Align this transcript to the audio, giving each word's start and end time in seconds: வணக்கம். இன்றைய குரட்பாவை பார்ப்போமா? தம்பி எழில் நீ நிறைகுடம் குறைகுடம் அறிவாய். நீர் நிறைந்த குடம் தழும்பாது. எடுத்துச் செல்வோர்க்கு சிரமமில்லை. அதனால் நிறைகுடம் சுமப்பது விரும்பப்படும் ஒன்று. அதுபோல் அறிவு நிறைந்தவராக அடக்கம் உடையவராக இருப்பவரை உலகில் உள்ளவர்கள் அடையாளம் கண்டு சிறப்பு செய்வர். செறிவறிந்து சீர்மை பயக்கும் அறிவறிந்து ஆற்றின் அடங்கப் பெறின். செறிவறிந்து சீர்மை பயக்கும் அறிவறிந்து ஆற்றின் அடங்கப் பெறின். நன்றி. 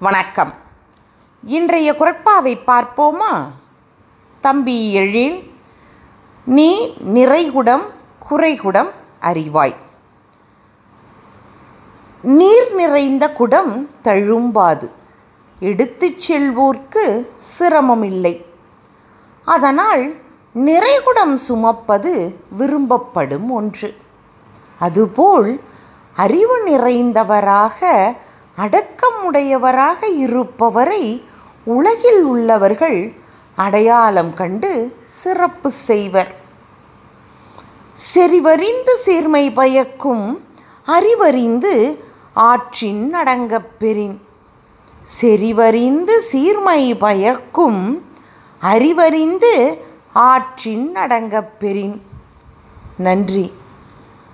வணக்கம். 0.00 0.52
இன்றைய 1.44 1.92
குரட்பாவை 1.92 2.58
பார்ப்போமா? 2.66 3.50
தம்பி 4.40 4.92
எழில் 4.92 5.52
நீ 6.44 6.94
நிறைகுடம் 7.14 7.82
குறைகுடம் 8.30 8.90
அறிவாய். 9.20 9.74
நீர் 12.22 12.74
நிறைந்த 12.74 13.32
குடம் 13.32 13.90
தழும்பாது. 14.04 14.90
எடுத்துச் 15.58 16.32
செல்வோர்க்கு 16.32 17.26
சிரமமில்லை. 17.36 18.44
அதனால் 19.44 20.14
நிறைகுடம் 20.54 21.34
சுமப்பது 21.34 22.44
விரும்பப்படும் 22.58 23.50
ஒன்று. 23.50 23.96
அதுபோல் 24.78 25.60
அறிவு 26.14 26.68
நிறைந்தவராக 26.68 28.12
அடக்கம் 28.58 29.24
உடையவராக 29.24 30.06
இருப்பவரை 30.06 31.22
உலகில் 31.64 32.22
உள்ளவர்கள் 32.22 33.12
அடையாளம் 33.54 34.34
கண்டு 34.34 34.96
சிறப்பு 35.06 35.70
செய்வர். 35.70 36.34
செறிவறிந்து 38.14 38.94
சீர்மை 38.94 39.52
பயக்கும் 39.52 40.44
அறிவறிந்து 40.86 41.98
ஆற்றின் 42.34 43.14
அடங்கப் 43.14 43.78
பெறின். 43.78 44.20
செறிவறிந்து 45.20 46.18
சீர்மை 46.18 46.96
பயக்கும் 46.96 48.04
அறிவறிந்து 48.62 49.78
ஆற்றின் 50.12 50.96
அடங்கப் 50.96 51.60
பெறின். 51.60 52.02
நன்றி. 52.98 53.52